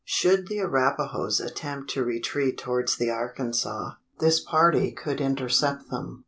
[0.03, 6.19] Should the Arapahoes attempt to retreat towards the Arkansas, this party could intercept them.